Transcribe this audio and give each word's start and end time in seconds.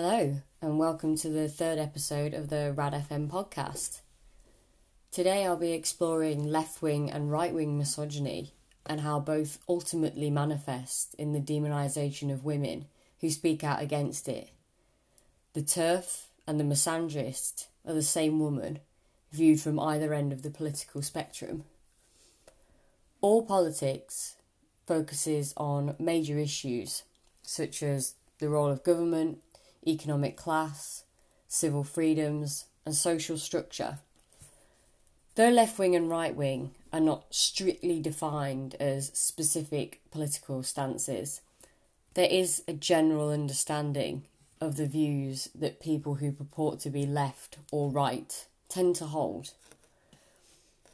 Hello, 0.00 0.36
and 0.62 0.78
welcome 0.78 1.16
to 1.16 1.28
the 1.28 1.48
third 1.48 1.76
episode 1.76 2.32
of 2.32 2.50
the 2.50 2.72
Rad 2.72 2.92
FM 2.92 3.28
podcast. 3.28 3.98
Today 5.10 5.44
I'll 5.44 5.56
be 5.56 5.72
exploring 5.72 6.46
left 6.46 6.80
wing 6.80 7.10
and 7.10 7.32
right 7.32 7.52
wing 7.52 7.76
misogyny 7.76 8.52
and 8.86 9.00
how 9.00 9.18
both 9.18 9.58
ultimately 9.68 10.30
manifest 10.30 11.14
in 11.14 11.32
the 11.32 11.40
demonisation 11.40 12.32
of 12.32 12.44
women 12.44 12.84
who 13.20 13.28
speak 13.28 13.64
out 13.64 13.82
against 13.82 14.28
it. 14.28 14.50
The 15.54 15.62
TERF 15.62 16.26
and 16.46 16.60
the 16.60 16.64
misandrist 16.64 17.66
are 17.84 17.94
the 17.94 18.00
same 18.00 18.38
woman, 18.38 18.78
viewed 19.32 19.60
from 19.60 19.80
either 19.80 20.14
end 20.14 20.32
of 20.32 20.42
the 20.42 20.50
political 20.50 21.02
spectrum. 21.02 21.64
All 23.20 23.42
politics 23.42 24.36
focuses 24.86 25.54
on 25.56 25.96
major 25.98 26.38
issues 26.38 27.02
such 27.42 27.82
as 27.82 28.14
the 28.38 28.48
role 28.48 28.68
of 28.68 28.84
government, 28.84 29.40
economic 29.86 30.36
class, 30.36 31.04
civil 31.46 31.84
freedoms, 31.84 32.66
and 32.84 32.94
social 32.94 33.38
structure. 33.38 33.98
Though 35.34 35.50
left 35.50 35.78
wing 35.78 35.94
and 35.94 36.10
right 36.10 36.34
wing 36.34 36.72
are 36.92 37.00
not 37.00 37.26
strictly 37.30 38.00
defined 38.00 38.74
as 38.80 39.12
specific 39.14 40.00
political 40.10 40.62
stances, 40.62 41.40
there 42.14 42.28
is 42.28 42.62
a 42.66 42.72
general 42.72 43.30
understanding 43.30 44.24
of 44.60 44.76
the 44.76 44.86
views 44.86 45.48
that 45.54 45.80
people 45.80 46.16
who 46.16 46.32
purport 46.32 46.80
to 46.80 46.90
be 46.90 47.06
left 47.06 47.58
or 47.70 47.90
right 47.90 48.46
tend 48.68 48.96
to 48.96 49.06
hold. 49.06 49.52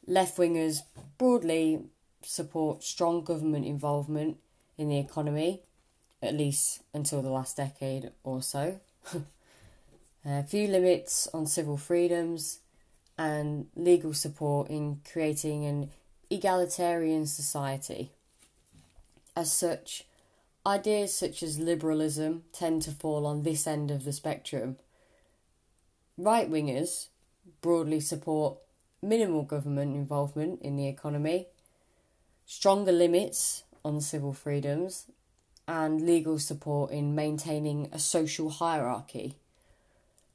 Left 0.07 0.37
wingers 0.37 0.81
broadly 1.17 1.85
support 2.23 2.83
strong 2.83 3.25
government 3.25 3.65
involvement 3.65 4.37
in 4.77 4.89
the 4.89 4.99
economy, 4.99 5.63
at 6.25 6.35
least 6.35 6.83
until 6.93 7.23
the 7.23 7.31
last 7.31 7.57
decade 7.57 8.11
or 8.23 8.43
so. 8.43 8.81
a 10.25 10.43
few 10.43 10.69
limits 10.69 11.29
on 11.35 11.47
civil 11.47 11.77
freedoms 11.77 12.61
and 13.19 13.67
legal 13.77 14.15
support 14.15 14.69
in 14.69 15.01
creating 15.11 15.65
an 15.65 15.91
egalitarian 16.31 17.27
society. 17.27 18.11
As 19.37 19.53
such, 19.53 20.05
ideas 20.67 21.17
such 21.17 21.43
as 21.43 21.59
liberalism 21.59 22.45
tend 22.53 22.83
to 22.83 22.91
fall 22.91 23.27
on 23.27 23.43
this 23.43 23.67
end 23.67 23.91
of 23.91 24.05
the 24.05 24.13
spectrum. 24.13 24.77
Right 26.17 26.51
wingers 26.51 27.09
broadly 27.61 28.01
support 28.01 28.59
minimal 29.03 29.43
government 29.43 29.95
involvement 29.95 30.63
in 30.63 30.77
the 30.77 30.89
economy, 30.89 31.49
stronger 32.47 32.93
limits 32.93 33.65
on 33.85 34.01
civil 34.01 34.33
freedoms, 34.33 35.07
and 35.67 36.05
legal 36.05 36.39
support 36.39 36.91
in 36.91 37.15
maintaining 37.15 37.89
a 37.93 37.99
social 37.99 38.51
hierarchy. 38.51 39.37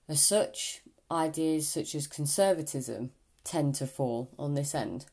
As 0.07 0.21
such, 0.21 0.81
ideas 1.11 1.67
such 1.67 1.93
as 1.95 2.07
conservatism 2.07 3.11
tend 3.43 3.75
to 3.75 3.87
fall 3.87 4.29
on 4.37 4.55
this 4.55 4.73
end. 4.73 5.05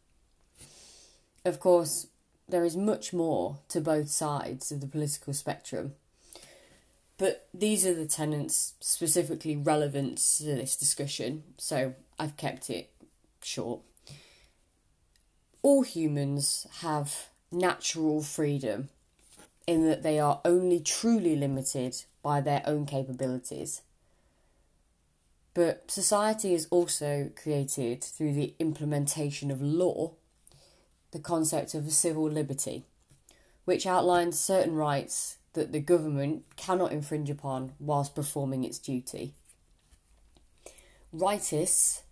Of 1.45 1.61
course, 1.61 2.09
there 2.49 2.65
is 2.65 2.77
much 2.77 3.13
more 3.13 3.59
to 3.69 3.81
both 3.81 4.09
sides 4.09 4.73
of 4.73 4.81
the 4.81 4.87
political 4.87 5.33
spectrum, 5.33 5.95
but 7.19 7.49
these 7.53 7.87
are 7.87 7.95
the 7.95 8.07
tenets 8.07 8.75
specifically 8.81 9.57
relevant 9.57 10.19
to 10.39 10.45
this 10.45 10.77
discussion, 10.77 11.45
so 11.57 11.95
I've 12.19 12.37
kept 12.37 12.69
it 12.71 12.91
short. 13.43 13.81
All 15.63 15.83
humans 15.83 16.67
have 16.81 17.29
natural 17.51 18.23
freedom 18.23 18.91
in 19.67 19.87
that 19.89 20.03
they 20.03 20.19
are 20.19 20.41
only 20.45 20.81
truly 20.81 21.37
limited 21.37 22.05
by 22.23 22.41
their 22.41 22.63
own 22.67 22.87
capabilities. 22.87 23.83
But 25.55 25.91
society 25.91 26.55
is 26.55 26.69
also 26.71 27.31
created 27.35 28.05
through 28.05 28.35
the 28.35 28.55
implementation 28.59 29.51
of 29.51 29.63
law 29.63 30.13
the 31.13 31.19
concept 31.19 31.75
of 31.75 31.87
a 31.87 31.91
civil 31.91 32.29
liberty, 32.29 32.85
which 33.65 33.87
outlines 33.87 34.39
certain 34.39 34.75
rights 34.75 35.39
that 35.55 35.73
the 35.73 35.81
government 35.81 36.45
cannot 36.57 36.93
infringe 36.93 37.31
upon 37.31 37.73
whilst 37.81 38.15
performing 38.15 38.65
its 38.65 38.79
duty. 38.79 39.33
Rightists 41.15 42.03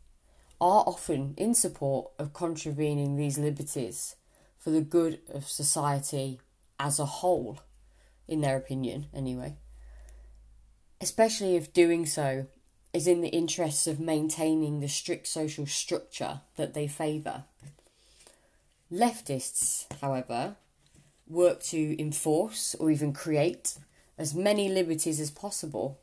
are 0.61 0.85
often 0.87 1.35
in 1.37 1.55
support 1.55 2.11
of 2.19 2.33
contravening 2.33 3.17
these 3.17 3.37
liberties 3.37 4.17
for 4.59 4.71
the 4.71 4.81
good 4.81 5.21
of 5.33 5.47
society 5.47 6.41
as 6.79 6.99
a 6.99 7.07
whole, 7.07 7.61
in 8.29 8.41
their 8.41 8.57
opinion, 8.57 9.07
anyway. 9.15 9.57
Especially 11.01 11.57
if 11.57 11.73
doing 11.73 12.07
so 12.07 12.47
is 12.93 13.07
in 13.07 13.21
the 13.21 13.29
interests 13.29 13.87
of 13.87 13.99
maintaining 13.99 14.81
the 14.81 14.89
strict 14.89 15.27
social 15.27 15.67
structure 15.67 16.41
that 16.57 16.75
they 16.75 16.87
favour. 16.87 17.45
Leftists, 18.91 19.87
however, 20.01 20.57
work 21.27 21.63
to 21.65 22.01
enforce 22.01 22.75
or 22.77 22.91
even 22.91 23.13
create 23.13 23.77
as 24.17 24.35
many 24.35 24.69
liberties 24.69 25.19
as 25.19 25.31
possible 25.31 25.99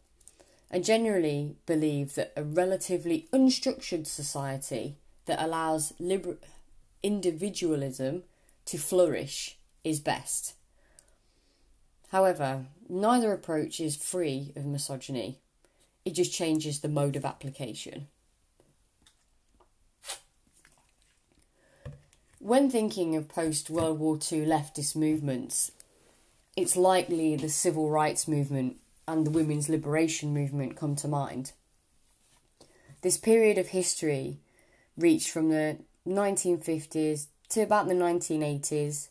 and 0.70 0.84
generally 0.84 1.56
believe 1.66 2.16
that 2.16 2.34
a 2.36 2.44
relatively 2.44 3.28
unstructured 3.32 4.08
society 4.08 4.98
that 5.26 5.42
allows 5.42 5.94
liber- 6.00 6.38
individualism 7.04 8.24
to 8.66 8.78
flourish 8.78 9.58
is 9.84 10.00
best. 10.00 10.54
However, 12.12 12.66
neither 12.90 13.32
approach 13.32 13.80
is 13.80 13.96
free 13.96 14.52
of 14.58 14.66
misogyny, 14.66 15.40
it 16.04 16.12
just 16.12 16.34
changes 16.34 16.82
the 16.82 16.90
mode 16.90 17.16
of 17.16 17.24
application. 17.24 18.10
When 22.40 22.70
thinking 22.70 23.16
of 23.16 23.30
post 23.30 23.70
World 23.70 24.00
War 24.00 24.16
II 24.16 24.46
leftist 24.46 24.94
movements, 24.94 25.72
it's 26.58 26.76
likely 26.76 27.38
the 27.38 27.48
civil 27.48 27.90
rights 27.90 28.28
movement 28.28 28.76
and 29.08 29.26
the 29.26 29.32
women's 29.32 29.70
liberation 29.70 30.34
movement 30.34 30.76
come 30.76 30.98
to 30.98 31.08
mind. 31.08 31.54
This 33.04 33.16
period 33.16 33.58
of 33.58 33.70
history 33.70 34.40
reached 34.98 35.30
from 35.30 35.48
the 35.48 35.78
1950s 36.06 37.28
to 37.50 37.62
about 37.62 37.88
the 37.88 37.94
1980s 37.94 39.08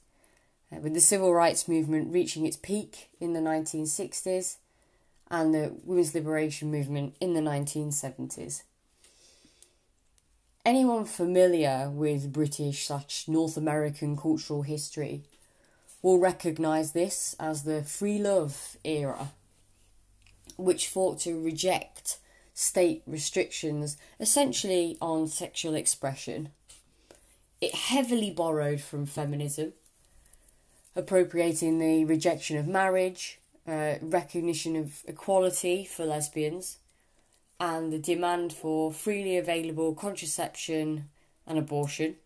uh, 0.73 0.81
with 0.81 0.95
the 0.95 1.01
civil 1.01 1.33
rights 1.35 1.69
movement 1.69 2.13
reaching 2.13 2.47
its 2.47 2.57
peak 2.57 3.11
in 3.21 3.33
the 3.33 3.41
1960s 3.41 4.57
and 5.31 5.55
the 5.55 5.73
women's 5.85 6.15
liberation 6.15 6.71
movement 6.71 7.15
in 7.21 7.35
the 7.35 7.41
1970s. 7.41 8.63
Anyone 10.65 11.05
familiar 11.07 11.89
with 11.91 12.33
British 12.33 12.87
slash 12.87 13.27
North 13.27 13.57
American 13.57 14.17
cultural 14.17 14.63
history 14.63 15.23
will 16.03 16.19
recognise 16.19 16.93
this 16.93 17.35
as 17.39 17.63
the 17.63 17.83
free 17.83 18.19
love 18.19 18.77
era, 18.85 19.33
which 20.57 20.89
fought 20.89 21.21
to 21.21 21.43
reject 21.43 22.19
state 22.53 23.03
restrictions 23.07 23.97
essentially 24.19 24.99
on 25.01 25.29
sexual 25.29 25.75
expression. 25.75 26.51
It 27.61 27.75
heavily 27.75 28.31
borrowed 28.31 28.81
from 28.81 29.07
feminism 29.07 29.73
appropriating 30.97 31.79
the 31.79 32.05
rejection 32.05 32.57
of 32.57 32.67
marriage, 32.67 33.41
uh, 33.67 33.95
recognition 34.01 34.77
of 34.77 35.03
equality 35.07 35.85
for 35.85 36.05
lesbians, 36.05 36.79
and 37.59 37.93
the 37.93 37.99
demand 37.99 38.53
for 38.53 38.93
freely 38.93 39.37
available 39.37 39.95
contraception 39.95 41.09
and 41.47 41.59
abortion. 41.59 42.17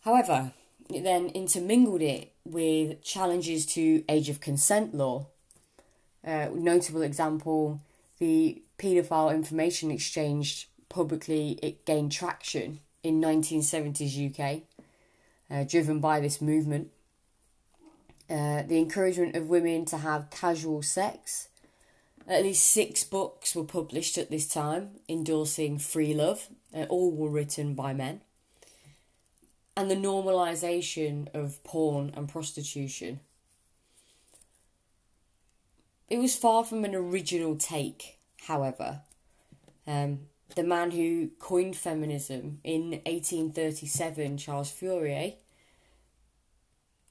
However, 0.00 0.52
it 0.92 1.02
then 1.02 1.28
intermingled 1.28 2.02
it 2.02 2.32
with 2.44 3.02
challenges 3.02 3.66
to 3.66 4.04
age 4.08 4.28
of 4.28 4.40
consent 4.40 4.94
law. 4.94 5.26
Uh, 6.24 6.48
notable 6.54 7.02
example, 7.02 7.80
the 8.18 8.62
paedophile 8.78 9.34
information 9.34 9.90
exchange 9.90 10.68
publicly 10.88 11.58
it 11.62 11.84
gained 11.84 12.12
traction 12.12 12.80
in 13.02 13.20
1970s 13.20 14.30
UK 14.30 14.62
uh, 15.50 15.64
driven 15.64 16.00
by 16.00 16.20
this 16.20 16.40
movement. 16.40 16.88
Uh, 18.28 18.62
the 18.62 18.78
encouragement 18.78 19.36
of 19.36 19.48
women 19.48 19.84
to 19.84 19.98
have 19.98 20.30
casual 20.30 20.82
sex. 20.82 21.48
At 22.28 22.42
least 22.42 22.66
six 22.66 23.04
books 23.04 23.54
were 23.54 23.64
published 23.64 24.18
at 24.18 24.30
this 24.30 24.48
time 24.48 24.98
endorsing 25.08 25.78
free 25.78 26.12
love, 26.12 26.48
uh, 26.74 26.84
all 26.88 27.12
were 27.12 27.30
written 27.30 27.74
by 27.74 27.94
men. 27.94 28.22
And 29.76 29.90
the 29.90 29.94
normalisation 29.94 31.28
of 31.34 31.62
porn 31.62 32.12
and 32.16 32.28
prostitution. 32.28 33.20
It 36.08 36.18
was 36.18 36.34
far 36.36 36.64
from 36.64 36.84
an 36.84 36.94
original 36.94 37.56
take, 37.56 38.18
however. 38.46 39.02
Um, 39.86 40.20
the 40.54 40.62
man 40.62 40.92
who 40.92 41.30
coined 41.38 41.76
feminism 41.76 42.60
in 42.62 42.90
1837, 43.04 44.38
Charles 44.38 44.70
Fourier, 44.70 45.34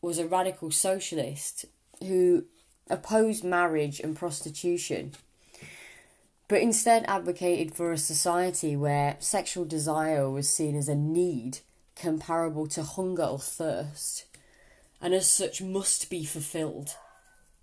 was 0.02 0.18
a 0.18 0.28
radical 0.28 0.72
socialist 0.72 1.66
who 2.00 2.46
opposed 2.90 3.44
marriage 3.44 4.00
and 4.00 4.16
prostitution, 4.16 5.14
but 6.48 6.62
instead 6.62 7.04
advocated 7.08 7.74
for 7.74 7.92
a 7.92 7.98
society 7.98 8.76
where 8.76 9.18
sexual 9.20 9.66
desire 9.66 10.30
was 10.30 10.50
seen 10.50 10.76
as 10.76 10.88
a 10.88 10.96
need 10.96 11.60
comparable 11.96 12.68
to 12.68 12.84
hunger 12.84 13.24
or 13.24 13.40
thirst, 13.40 14.26
and 15.02 15.14
as 15.14 15.30
such 15.30 15.62
must 15.62 16.10
be 16.10 16.24
fulfilled, 16.24 16.96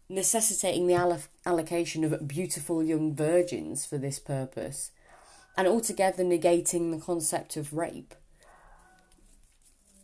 necessitating 0.08 0.86
the 0.86 0.94
alloc- 0.94 1.28
allocation 1.46 2.02
of 2.04 2.26
beautiful 2.26 2.82
young 2.82 3.14
virgins 3.14 3.86
for 3.86 3.98
this 3.98 4.18
purpose, 4.18 4.90
and 5.56 5.68
altogether 5.68 6.24
negating 6.24 6.90
the 6.90 7.04
concept 7.04 7.56
of 7.56 7.72
rape. 7.72 8.14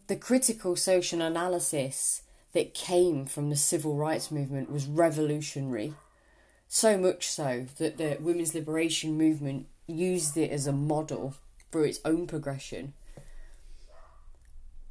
The 0.07 0.17
critical 0.17 0.77
social 0.77 1.21
analysis 1.21 2.23
that 2.53 2.75
came 2.75 3.27
from 3.27 3.51
the 3.51 3.57
civil 3.57 3.95
rights 3.95 4.31
movement 4.31 4.71
was 4.71 4.87
revolutionary. 4.87 5.95
So 6.67 6.97
much 6.99 7.29
so 7.29 7.67
that 7.79 7.99
the 7.99 8.17
women's 8.21 8.55
liberation 8.55 9.17
movement 9.17 9.67
used 9.87 10.37
it 10.37 10.51
as 10.51 10.67
a 10.67 10.73
model 10.73 11.35
for 11.71 11.85
its 11.85 12.01
own 12.05 12.27
progression. 12.27 12.95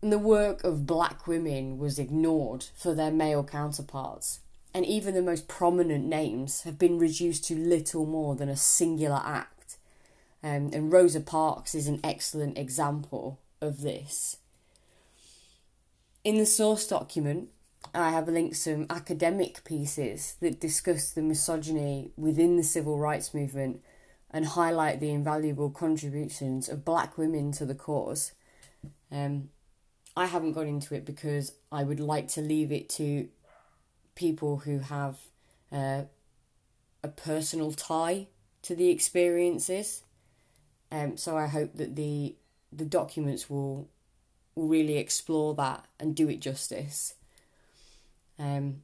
And 0.02 0.12
the 0.12 0.20
work 0.20 0.64
of 0.64 0.86
black 0.86 1.26
women 1.26 1.80
was 1.80 1.98
ignored 1.98 2.66
for 2.76 2.94
their 2.94 3.12
male 3.12 3.44
counterparts, 3.44 4.42
and 4.74 4.86
even 4.86 5.16
the 5.16 5.22
most 5.22 5.48
prominent 5.48 6.06
names 6.06 6.62
have 6.62 6.78
been 6.78 7.00
reduced 7.00 7.46
to 7.46 7.56
little 7.56 8.06
more 8.06 8.36
than 8.36 8.50
a 8.50 8.56
singular 8.56 9.22
act. 9.26 9.57
Um, 10.48 10.70
and 10.72 10.94
Rosa 10.94 11.20
Parks 11.20 11.76
is 11.76 11.90
an 11.90 12.00
excellent 12.06 12.58
example 12.58 13.42
of 13.60 13.82
this. 13.82 14.38
In 16.24 16.38
the 16.38 16.46
source 16.46 16.88
document, 16.88 17.50
I 17.94 18.12
have 18.12 18.30
linked 18.30 18.56
some 18.56 18.86
academic 18.90 19.66
pieces 19.66 20.36
that 20.40 20.62
discuss 20.62 21.12
the 21.12 21.22
misogyny 21.22 22.12
within 22.16 22.56
the 22.56 22.64
civil 22.64 22.98
rights 22.98 23.34
movement 23.34 23.82
and 24.32 24.46
highlight 24.46 25.02
the 25.02 25.12
invaluable 25.12 25.70
contributions 25.70 26.70
of 26.70 26.86
black 26.86 27.18
women 27.18 27.52
to 27.54 27.66
the 27.66 27.76
cause. 27.76 28.32
Um, 29.12 29.50
I 30.16 30.28
haven't 30.28 30.54
got 30.54 30.66
into 30.66 30.96
it 30.96 31.04
because 31.04 31.52
I 31.74 31.84
would 31.84 32.00
like 32.00 32.30
to 32.30 32.42
leave 32.42 32.72
it 32.72 32.88
to 32.92 33.28
people 34.16 34.60
who 34.60 34.80
have 34.80 35.18
uh, 35.74 36.04
a 37.04 37.10
personal 37.10 37.74
tie 37.74 38.28
to 38.62 38.76
the 38.76 38.90
experiences. 38.90 40.04
Um, 40.92 41.18
so 41.18 41.38
I 41.38 41.48
hope 41.48 41.76
that 41.76 41.96
the 41.96 42.36
the 42.72 42.86
documents 42.86 43.50
will 43.50 43.88
will 44.56 44.68
really 44.68 44.98
explore 44.98 45.54
that 45.56 45.86
and 46.00 46.16
do 46.16 46.30
it 46.30 46.40
justice. 46.40 47.16
Um, 48.40 48.84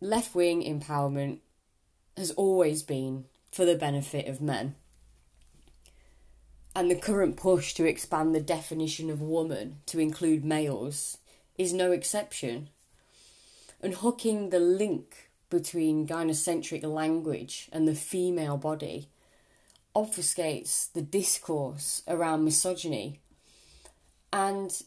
left 0.00 0.34
wing 0.34 0.62
empowerment 0.62 1.38
has 2.16 2.30
always 2.32 2.82
been 2.82 3.24
for 3.52 3.64
the 3.64 3.76
benefit 3.76 4.26
of 4.26 4.40
men. 4.40 4.74
And 6.74 6.90
the 6.90 6.96
current 6.96 7.36
push 7.36 7.74
to 7.74 7.84
expand 7.84 8.34
the 8.34 8.40
definition 8.40 9.10
of 9.10 9.20
woman 9.20 9.80
to 9.86 9.98
include 9.98 10.44
males 10.44 11.18
is 11.56 11.72
no 11.72 11.90
exception. 11.92 12.68
Unhooking 13.82 14.50
the 14.50 14.60
link 14.60 15.27
between 15.50 16.06
gynocentric 16.06 16.82
language 16.82 17.68
and 17.72 17.86
the 17.86 17.94
female 17.94 18.56
body 18.56 19.08
obfuscates 19.94 20.92
the 20.92 21.02
discourse 21.02 22.02
around 22.06 22.44
misogyny 22.44 23.20
and 24.32 24.82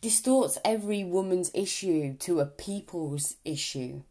distorts 0.00 0.58
every 0.64 1.02
woman's 1.02 1.50
issue 1.54 2.14
to 2.18 2.40
a 2.40 2.46
people's 2.46 3.36
issue. 3.44 4.02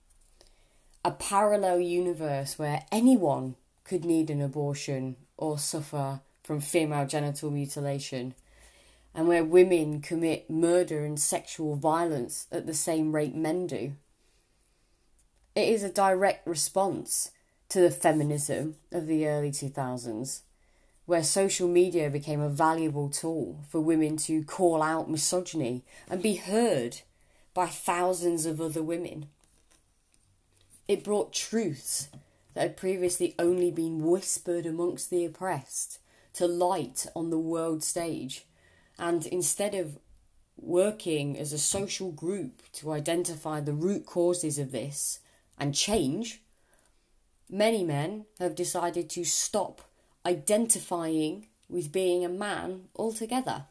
A 1.05 1.11
parallel 1.11 1.79
universe 1.79 2.57
where 2.57 2.85
anyone 2.91 3.55
could 3.83 4.05
need 4.05 4.29
an 4.29 4.41
abortion 4.41 5.15
or 5.37 5.57
suffer 5.57 6.21
from 6.43 6.59
female 6.59 7.05
genital 7.05 7.51
mutilation, 7.51 8.33
and 9.15 9.27
where 9.27 9.43
women 9.43 10.01
commit 10.01 10.49
murder 10.49 11.05
and 11.05 11.19
sexual 11.19 11.75
violence 11.75 12.47
at 12.51 12.65
the 12.65 12.73
same 12.73 13.13
rate 13.13 13.35
men 13.35 13.67
do. 13.67 13.93
It 15.55 15.69
is 15.69 15.83
a 15.83 15.89
direct 15.89 16.47
response 16.47 17.29
to 17.69 17.79
the 17.79 17.91
feminism 17.91 18.77
of 18.91 19.05
the 19.05 19.27
early 19.27 19.51
2000s 19.51 20.41
where 21.05 21.23
social 21.23 21.67
media 21.67 22.09
became 22.09 22.39
a 22.39 22.49
valuable 22.49 23.09
tool 23.09 23.59
for 23.69 23.81
women 23.81 24.17
to 24.17 24.43
call 24.43 24.81
out 24.81 25.09
misogyny 25.09 25.83
and 26.09 26.23
be 26.23 26.35
heard 26.35 27.01
by 27.53 27.67
thousands 27.67 28.45
of 28.45 28.61
other 28.61 28.81
women. 28.81 29.27
It 30.87 31.03
brought 31.03 31.33
truths 31.33 32.07
that 32.53 32.61
had 32.61 32.77
previously 32.77 33.35
only 33.37 33.69
been 33.69 34.03
whispered 34.03 34.65
amongst 34.65 35.09
the 35.09 35.25
oppressed 35.25 35.99
to 36.33 36.47
light 36.47 37.05
on 37.15 37.29
the 37.29 37.37
world 37.37 37.83
stage, 37.83 38.45
and 38.97 39.25
instead 39.27 39.75
of 39.75 39.99
working 40.57 41.37
as 41.37 41.53
a 41.53 41.59
social 41.59 42.11
group 42.11 42.63
to 42.71 42.91
identify 42.91 43.59
the 43.59 43.73
root 43.73 44.05
causes 44.05 44.57
of 44.57 44.71
this 44.71 45.19
and 45.57 45.75
change, 45.75 46.41
many 47.49 47.83
men 47.83 48.25
have 48.39 48.55
decided 48.55 49.09
to 49.11 49.23
stop 49.23 49.81
identifying 50.25 51.47
with 51.69 51.91
being 51.91 52.23
a 52.23 52.29
man 52.29 52.85
altogether, 52.95 53.65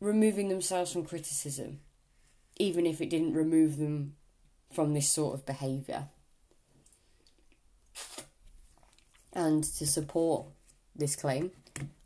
removing 0.00 0.48
themselves 0.48 0.92
from 0.92 1.04
criticism, 1.04 1.80
even 2.56 2.86
if 2.86 3.00
it 3.00 3.10
didn't 3.10 3.34
remove 3.34 3.78
them 3.78 4.14
from 4.72 4.94
this 4.94 5.08
sort 5.08 5.34
of 5.34 5.46
behaviour. 5.46 6.08
And 9.32 9.62
to 9.64 9.86
support 9.86 10.46
this 10.96 11.16
claim, 11.16 11.52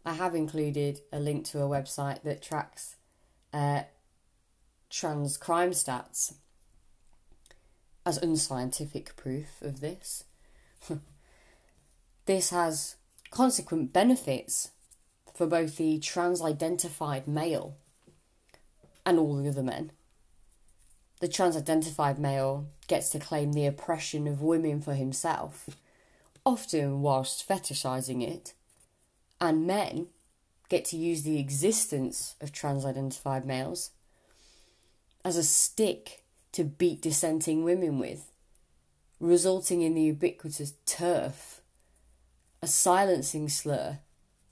I 0.05 0.15
have 0.15 0.35
included 0.35 1.01
a 1.13 1.19
link 1.19 1.45
to 1.47 1.63
a 1.63 1.69
website 1.69 2.23
that 2.23 2.43
tracks 2.43 2.97
uh, 3.53 3.83
trans 4.91 5.37
crime 5.37 5.71
stats 5.71 6.35
as 8.05 8.19
unscientific 8.19 9.17
proof 9.17 9.61
of 9.63 9.81
this. 9.81 10.25
This 12.25 12.51
has 12.51 12.95
consequent 13.33 13.93
benefits 13.93 14.71
for 15.35 15.47
both 15.47 15.77
the 15.77 15.99
trans 15.99 16.41
identified 16.41 17.27
male 17.27 17.77
and 19.05 19.19
all 19.19 19.37
the 19.37 19.49
other 19.49 19.63
men. 19.63 19.91
The 21.21 21.29
trans 21.29 21.57
identified 21.57 22.19
male 22.19 22.69
gets 22.87 23.11
to 23.11 23.19
claim 23.19 23.53
the 23.53 23.67
oppression 23.67 24.29
of 24.29 24.41
women 24.41 24.81
for 24.81 24.94
himself, 24.94 25.69
often 26.44 27.01
whilst 27.03 27.49
fetishizing 27.49 28.23
it, 28.23 28.55
and 29.41 29.67
men 29.67 30.06
get 30.69 30.85
to 30.87 30.97
use 30.97 31.23
the 31.23 31.39
existence 31.39 32.37
of 32.41 32.53
trans 32.53 32.85
identified 32.85 33.44
males 33.44 33.91
as 35.25 35.37
a 35.37 35.43
stick 35.43 36.21
to 36.53 36.65
beat 36.65 37.01
dissenting 37.01 37.65
women 37.65 37.99
with, 37.99 38.31
resulting 39.19 39.82
in 39.82 39.94
the 39.94 40.03
ubiquitous 40.03 40.75
TERF, 40.87 41.61
a 42.63 42.67
silencing 42.67 43.49
slur 43.49 43.99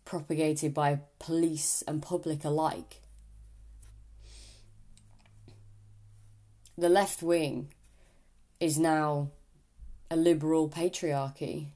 propagated 0.04 0.74
by 0.74 1.00
police 1.18 1.84
and 1.86 2.02
public 2.02 2.44
alike. 2.44 3.00
The 6.76 6.88
left 6.88 7.22
wing 7.22 7.68
is 8.58 8.78
now 8.78 9.30
a 10.10 10.16
liberal 10.16 10.68
patriarchy. 10.68 11.68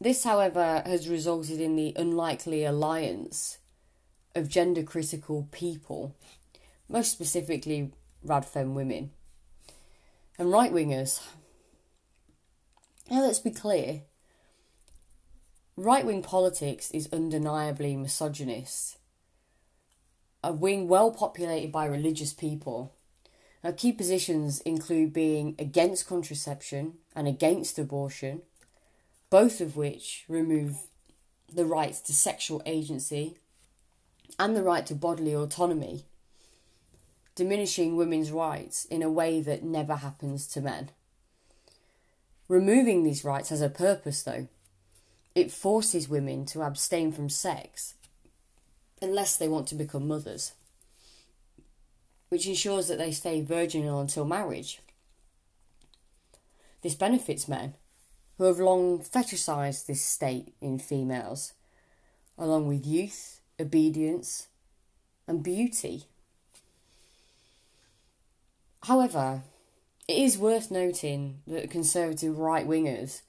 This, 0.00 0.22
however, 0.24 0.82
has 0.86 1.08
resulted 1.08 1.60
in 1.60 1.74
the 1.74 1.92
unlikely 1.96 2.64
alliance 2.64 3.58
of 4.34 4.48
gender 4.48 4.84
critical 4.84 5.48
people, 5.50 6.14
most 6.88 7.12
specifically 7.12 7.92
radfem 8.26 8.74
women. 8.74 9.10
And 10.38 10.52
right 10.52 10.72
wingers 10.72 11.20
now, 13.10 13.22
let's 13.22 13.38
be 13.38 13.50
clear 13.50 14.02
right 15.76 16.04
wing 16.04 16.22
politics 16.22 16.90
is 16.90 17.08
undeniably 17.10 17.96
misogynist. 17.96 18.98
A 20.44 20.52
wing 20.52 20.88
well 20.88 21.10
populated 21.10 21.72
by 21.72 21.86
religious 21.86 22.34
people. 22.34 22.92
Now, 23.64 23.72
key 23.72 23.92
positions 23.92 24.60
include 24.60 25.12
being 25.14 25.56
against 25.58 26.06
contraception 26.06 26.98
and 27.16 27.26
against 27.26 27.78
abortion, 27.78 28.42
both 29.30 29.62
of 29.62 29.74
which 29.74 30.26
remove 30.28 30.76
the 31.50 31.64
rights 31.64 32.00
to 32.02 32.12
sexual 32.12 32.62
agency 32.66 33.38
and 34.38 34.54
the 34.54 34.62
right 34.62 34.84
to 34.86 34.94
bodily 34.94 35.34
autonomy, 35.34 36.04
diminishing 37.38 37.94
women's 37.96 38.32
rights 38.32 38.84
in 38.86 39.00
a 39.00 39.08
way 39.10 39.40
that 39.40 39.62
never 39.62 39.94
happens 39.94 40.44
to 40.48 40.60
men. 40.60 40.90
Removing 42.48 43.04
these 43.04 43.24
rights 43.24 43.50
has 43.50 43.62
a 43.62 43.68
purpose, 43.68 44.24
though. 44.24 44.48
It 45.36 45.52
forces 45.52 46.08
women 46.08 46.44
to 46.46 46.62
abstain 46.62 47.12
from 47.12 47.28
sex 47.28 47.94
unless 49.00 49.36
they 49.36 49.46
want 49.46 49.68
to 49.68 49.76
become 49.76 50.08
mothers. 50.08 50.52
which 52.28 52.46
ensures 52.46 52.88
that 52.88 52.98
they 52.98 53.12
stay 53.12 53.40
virginal 53.40 54.00
until 54.00 54.24
marriage. 54.24 54.80
This 56.82 56.94
benefits 56.94 57.48
men, 57.48 57.74
who 58.36 58.44
have 58.44 58.58
long 58.58 59.00
fetishized 59.00 59.86
this 59.86 60.04
state 60.04 60.54
in 60.60 60.78
females, 60.78 61.54
along 62.36 62.68
with 62.68 62.86
youth, 62.86 63.40
obedience, 63.58 64.48
and 65.26 65.42
beauty. 65.42 66.04
However, 68.84 69.42
it 70.06 70.16
is 70.16 70.38
worth 70.38 70.70
noting 70.70 71.42
that 71.46 71.70
conservative 71.70 72.38
right 72.38 72.66
wingers 72.66 73.22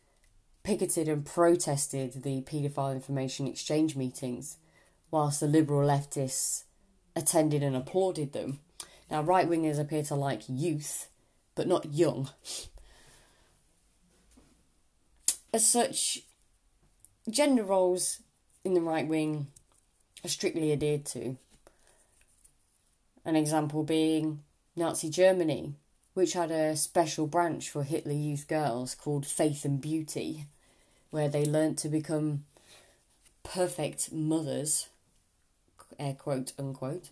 picketed 0.63 1.07
and 1.07 1.25
protested 1.25 2.23
the 2.23 2.41
paedophile 2.41 2.93
information 2.93 3.47
exchange 3.47 3.95
meetings, 3.95 4.57
whilst 5.11 5.39
the 5.39 5.47
liberal 5.47 5.87
leftists 5.87 6.63
attended 7.15 7.63
and 7.63 7.75
applauded 7.75 8.33
them. 8.33 8.59
Now, 9.09 9.21
right 9.21 9.49
wingers 9.49 9.79
appear 9.79 10.03
to 10.03 10.15
like 10.15 10.43
youth, 10.47 11.09
but 11.55 11.67
not 11.67 11.93
young. 11.93 12.29
As 15.51 15.67
such, 15.67 16.19
gender 17.29 17.63
roles 17.63 18.21
in 18.63 18.75
the 18.75 18.81
right 18.81 19.07
wing 19.07 19.47
are 20.23 20.29
strictly 20.29 20.71
adhered 20.71 21.05
to. 21.07 21.37
An 23.25 23.35
example 23.35 23.83
being 23.83 24.43
Nazi 24.75 25.09
Germany, 25.09 25.73
which 26.13 26.33
had 26.33 26.51
a 26.51 26.75
special 26.75 27.27
branch 27.27 27.69
for 27.69 27.83
Hitler 27.83 28.13
Youth 28.13 28.47
girls 28.47 28.95
called 28.95 29.25
Faith 29.25 29.65
and 29.65 29.81
Beauty, 29.81 30.45
where 31.11 31.29
they 31.29 31.45
learnt 31.45 31.77
to 31.79 31.89
become 31.89 32.45
perfect 33.43 34.11
mothers, 34.11 34.89
air 35.97 36.13
quote 36.13 36.53
unquote, 36.57 37.09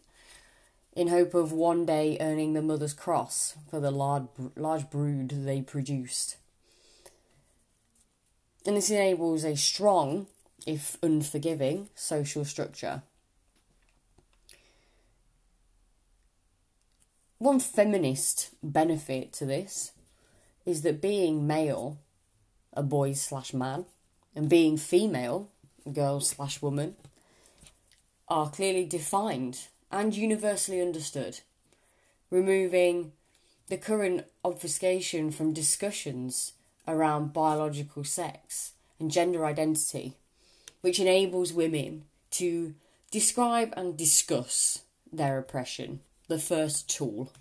in 0.96 1.10
hope 1.10 1.34
of 1.34 1.52
one 1.52 1.86
day 1.86 2.18
earning 2.20 2.54
the 2.54 2.62
Mother's 2.62 2.94
Cross 2.94 3.56
for 3.70 3.80
the 3.80 3.92
large, 3.92 4.28
large 4.56 4.90
brood 4.90 5.30
they 5.30 5.62
produced. 5.62 6.38
And 8.66 8.76
this 8.76 8.90
enables 8.90 9.46
a 9.46 9.56
strong, 9.56 10.28
if 10.66 10.98
unforgiving, 11.02 11.90
social 11.96 12.44
structure. 12.44 13.04
One 17.40 17.60
feminist 17.60 18.50
benefit 18.64 19.32
to 19.34 19.46
this 19.46 19.92
is 20.66 20.82
that 20.82 21.02
being 21.02 21.46
male, 21.46 22.00
a 22.74 22.82
boy 22.82 23.14
slash 23.14 23.54
man, 23.54 23.86
and 24.36 24.50
being 24.50 24.76
female, 24.76 25.52
a 25.86 25.92
girl 25.92 26.20
slash 26.20 26.64
woman, 26.64 26.96
are 28.28 28.50
clearly 28.50 28.86
defined 28.86 29.68
and 29.92 30.16
universally 30.16 30.82
understood, 30.82 31.42
removing 32.32 33.12
the 33.68 33.78
current 33.78 34.26
obfuscation 34.44 35.30
from 35.30 35.54
discussions 35.54 36.54
around 36.88 37.34
biological 37.34 38.04
sex 38.04 38.74
and 39.00 39.12
gender 39.12 39.46
identity, 39.46 40.16
which 40.82 41.00
enables 41.00 41.54
women 41.54 42.06
to 42.32 42.74
describe 43.12 43.76
and 43.78 43.96
discuss 43.96 44.82
their 45.14 45.38
oppression 45.38 46.00
the 46.28 46.40
first 46.40 46.90
tool. 46.90 47.32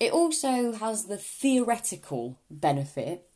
It 0.00 0.12
also 0.12 0.72
has 0.72 1.06
the 1.06 1.16
theoretical 1.16 2.38
benefit 2.50 3.28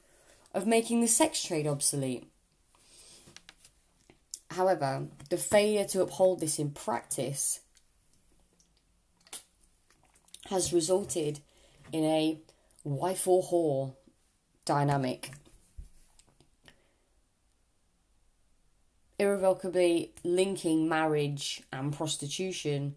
of 0.55 0.67
making 0.67 1.01
the 1.01 1.09
sex 1.09 1.43
trade 1.43 1.67
obsolete. 1.67 2.29
However, 4.51 5.09
the 5.31 5.39
failure 5.39 5.85
to 5.87 6.03
uphold 6.03 6.41
this 6.41 6.59
in 6.59 6.71
practice 6.71 7.61
has 10.51 10.73
resulted 10.73 11.41
in 11.91 12.05
a 12.05 12.39
wife 12.85 13.27
or 13.27 13.43
whore 13.43 13.95
dynamic. 14.65 15.31
Irrevocably 19.19 20.13
linking 20.23 20.89
marriage 20.89 21.63
and 21.73 21.93
prostitution 21.93 22.97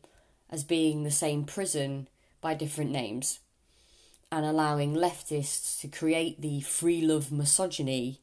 as 0.49 0.63
being 0.63 1.03
the 1.03 1.11
same 1.11 1.43
prison 1.43 2.07
by 2.41 2.53
different 2.53 2.91
names 2.91 3.39
and 4.31 4.45
allowing 4.45 4.93
leftists 4.93 5.79
to 5.79 5.87
create 5.87 6.41
the 6.41 6.61
free 6.61 7.01
love 7.01 7.31
misogyny 7.31 8.19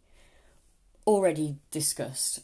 already 1.07 1.57
discussed. 1.71 2.41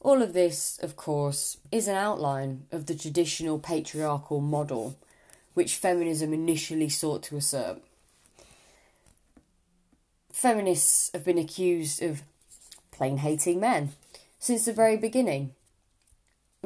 All 0.00 0.22
of 0.22 0.34
this, 0.34 0.78
of 0.82 0.94
course, 0.94 1.58
is 1.72 1.88
an 1.88 1.96
outline 1.96 2.66
of 2.70 2.86
the 2.86 2.94
traditional 2.94 3.58
patriarchal 3.58 4.40
model 4.40 4.96
which 5.54 5.76
feminism 5.76 6.32
initially 6.32 6.88
sought 6.88 7.22
to 7.24 7.36
assert. 7.36 7.78
Feminists 10.30 11.10
have 11.14 11.24
been 11.24 11.38
accused 11.38 12.02
of 12.02 12.22
plain 12.90 13.18
hating 13.18 13.58
men 13.58 13.92
since 14.38 14.66
the 14.66 14.72
very 14.72 14.96
beginning 14.96 15.54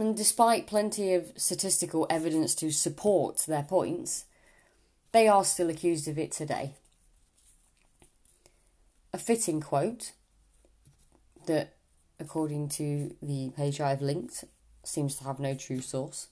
and 0.00 0.16
despite 0.16 0.66
plenty 0.66 1.14
of 1.14 1.32
statistical 1.36 2.06
evidence 2.08 2.54
to 2.56 2.70
support 2.70 3.44
their 3.46 3.62
points, 3.62 4.24
they 5.12 5.28
are 5.28 5.44
still 5.44 5.68
accused 5.68 6.08
of 6.08 6.18
it 6.18 6.32
today. 6.32 6.72
A 9.12 9.18
fitting 9.18 9.60
quote 9.60 10.12
that, 11.46 11.74
according 12.18 12.68
to 12.70 13.14
the 13.20 13.50
page 13.56 13.80
I've 13.80 14.02
linked, 14.02 14.44
seems 14.84 15.16
to 15.16 15.24
have 15.24 15.38
no 15.38 15.54
true 15.54 15.80
source, 15.80 16.28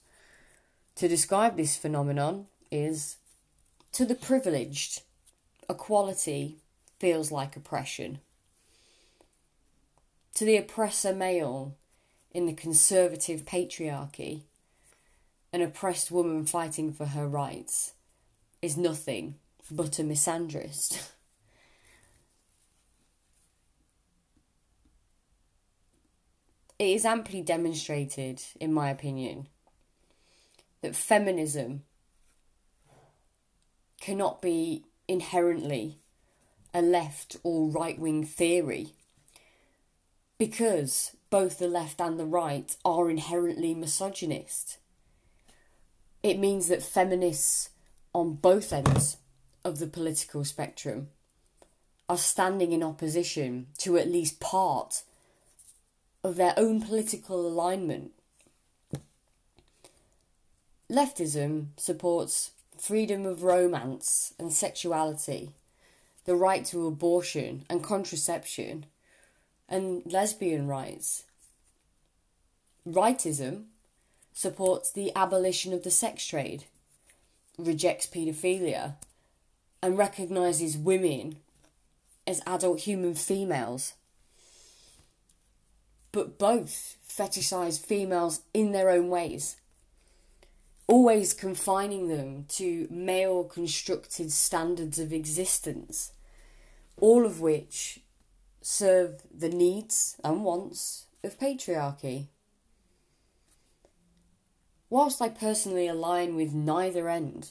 to 0.95 1.07
describe 1.07 1.55
this 1.55 1.77
phenomenon 1.77 2.47
is 2.71 3.17
To 3.93 4.05
the 4.05 4.15
privileged, 4.15 5.01
equality 5.69 6.57
feels 6.99 7.31
like 7.31 7.55
oppression. 7.55 8.19
To 10.35 10.45
the 10.45 10.57
oppressor 10.57 11.13
male, 11.13 11.75
in 12.31 12.45
the 12.45 12.53
conservative 12.53 13.43
patriarchy, 13.45 14.43
an 15.51 15.61
oppressed 15.61 16.11
woman 16.11 16.45
fighting 16.45 16.93
for 16.93 17.07
her 17.07 17.27
rights 17.27 17.93
is 18.61 18.77
nothing 18.77 19.35
but 19.71 19.97
a 19.99 20.03
misandrist. 20.03 21.09
it 26.79 26.87
is 26.87 27.05
amply 27.05 27.41
demonstrated, 27.41 28.41
in 28.59 28.71
my 28.73 28.89
opinion, 28.89 29.47
that 30.81 30.95
feminism 30.95 31.83
cannot 33.99 34.41
be 34.41 34.85
inherently 35.07 35.97
a 36.73 36.81
left 36.81 37.35
or 37.43 37.69
right 37.69 37.97
wing 37.97 38.23
theory 38.23 38.93
because 40.37 41.15
both 41.29 41.59
the 41.59 41.67
left 41.67 42.01
and 42.01 42.19
the 42.19 42.25
right 42.25 42.75
are 42.83 43.09
inherently 43.09 43.73
misogynist. 43.73 44.77
It 46.23 46.39
means 46.39 46.67
that 46.67 46.83
feminists 46.83 47.69
on 48.13 48.33
both 48.33 48.73
ends 48.73 49.17
of 49.63 49.79
the 49.79 49.87
political 49.87 50.43
spectrum 50.43 51.09
are 52.07 52.17
standing 52.17 52.71
in 52.71 52.83
opposition 52.83 53.67
to 53.77 53.97
at 53.97 54.09
least 54.09 54.39
part 54.39 55.03
of 56.23 56.35
their 56.35 56.53
own 56.57 56.81
political 56.81 57.47
alignment. 57.47 58.11
Leftism 60.91 61.67
supports 61.77 62.51
freedom 62.77 63.25
of 63.25 63.43
romance 63.43 64.33
and 64.39 64.51
sexuality, 64.51 65.51
the 66.25 66.35
right 66.35 66.65
to 66.65 66.87
abortion 66.87 67.63
and 67.69 67.83
contraception 67.83 68.85
and 69.69 70.01
lesbian 70.05 70.67
rights. 70.67 71.23
Rightism 72.87 73.65
supports 74.33 74.91
the 74.91 75.11
abolition 75.15 75.73
of 75.73 75.83
the 75.83 75.91
sex 75.91 76.25
trade, 76.25 76.65
rejects 77.57 78.07
paedophilia, 78.07 78.95
and 79.81 79.97
recognises 79.97 80.75
women 80.75 81.37
as 82.25 82.41
adult 82.45 82.81
human 82.81 83.13
females. 83.13 83.93
But 86.11 86.39
both 86.39 86.97
fetishise 87.07 87.79
females 87.79 88.41
in 88.53 88.71
their 88.71 88.89
own 88.89 89.09
ways, 89.09 89.57
always 90.87 91.33
confining 91.33 92.07
them 92.07 92.45
to 92.49 92.87
male 92.89 93.43
constructed 93.43 94.31
standards 94.31 94.97
of 94.97 95.13
existence, 95.13 96.11
all 96.99 97.25
of 97.25 97.41
which 97.41 97.99
serve 98.69 99.23
the 99.35 99.49
needs 99.49 100.15
and 100.23 100.43
wants 100.43 101.07
of 101.23 101.39
patriarchy. 101.39 102.27
Whilst 104.91 105.19
I 105.23 105.29
personally 105.29 105.87
align 105.87 106.35
with 106.35 106.53
neither 106.53 107.09
end, 107.09 107.49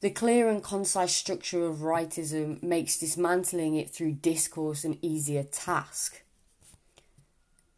the 0.00 0.10
clear 0.10 0.48
and 0.48 0.62
concise 0.62 1.12
structure 1.12 1.66
of 1.66 1.78
rightism 1.78 2.62
makes 2.62 3.00
dismantling 3.00 3.74
it 3.74 3.90
through 3.90 4.12
discourse 4.12 4.84
an 4.84 4.96
easier 5.02 5.42
task. 5.42 6.22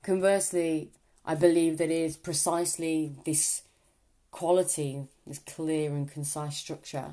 Conversely, 0.03 0.91
I 1.25 1.35
believe 1.35 1.79
that 1.79 1.91
it 1.91 2.05
is 2.05 2.17
precisely 2.17 3.17
this 3.25 3.63
quality, 4.31 5.07
this 5.27 5.39
clear 5.39 5.93
and 5.93 6.11
concise 6.11 6.59
structure, 6.59 7.13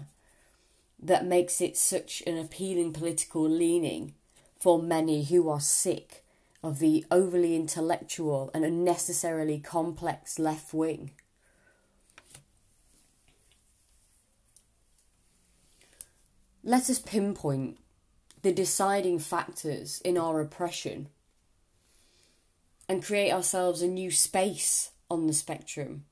that 1.01 1.25
makes 1.25 1.61
it 1.61 1.77
such 1.77 2.21
an 2.27 2.37
appealing 2.37 2.93
political 2.93 3.47
leaning 3.47 4.13
for 4.59 4.81
many 4.81 5.23
who 5.23 5.49
are 5.49 5.59
sick 5.59 6.23
of 6.61 6.79
the 6.79 7.05
overly 7.09 7.55
intellectual 7.55 8.51
and 8.53 8.65
unnecessarily 8.65 9.59
complex 9.59 10.37
left 10.37 10.73
wing. 10.73 11.11
Let 16.63 16.89
us 16.89 16.99
pinpoint 16.99 17.77
the 18.41 18.51
deciding 18.51 19.19
factors 19.19 20.01
in 20.01 20.17
our 20.17 20.41
oppression 20.41 21.07
and 22.89 23.03
create 23.03 23.31
ourselves 23.31 23.81
a 23.81 23.87
new 23.87 24.11
space 24.11 24.91
on 25.09 25.27
the 25.27 25.33
spectrum 25.33 26.05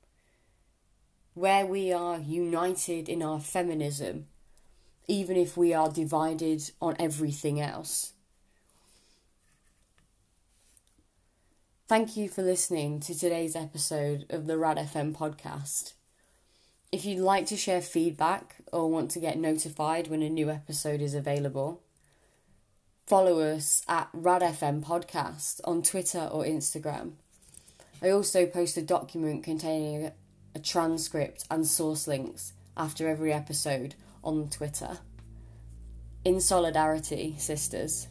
where 1.33 1.65
we 1.65 1.91
are 1.93 2.17
united 2.17 3.07
in 3.07 3.21
our 3.21 3.39
feminism, 3.39 4.25
even 5.07 5.37
if 5.37 5.55
we 5.55 5.73
are 5.73 5.89
divided 5.89 6.71
on 6.81 6.95
everything 6.99 7.59
else. 7.61 8.13
Thank 11.87 12.17
you 12.17 12.27
for 12.27 12.41
listening 12.41 12.99
to 13.01 13.17
today's 13.17 13.55
episode 13.55 14.25
of 14.29 14.45
the 14.45 14.57
Rad 14.57 14.77
FM 14.77 15.15
podcast. 15.15 15.93
If 16.91 17.05
you'd 17.05 17.19
like 17.19 17.45
to 17.47 17.55
share 17.55 17.81
feedback 17.81 18.57
or 18.73 18.89
want 18.89 19.11
to 19.11 19.21
get 19.21 19.37
notified 19.37 20.07
when 20.07 20.21
a 20.21 20.29
new 20.29 20.49
episode 20.49 21.01
is 21.01 21.13
available, 21.13 21.81
follow 23.05 23.39
us 23.39 23.83
at 23.87 24.11
RadFM 24.11 24.83
Podcast 24.83 25.61
on 25.63 25.81
Twitter 25.81 26.29
or 26.29 26.43
Instagram. 26.43 27.13
I 28.01 28.09
also 28.09 28.45
post 28.45 28.75
a 28.75 28.81
document 28.81 29.43
containing 29.43 30.11
a 30.53 30.59
transcript 30.59 31.45
and 31.49 31.65
source 31.65 32.05
links 32.05 32.51
after 32.75 33.07
every 33.07 33.31
episode 33.31 33.95
on 34.27 34.49
Twitter. 34.49 34.99
In 36.25 36.41
solidarity, 36.41 37.35
sisters. 37.37 38.07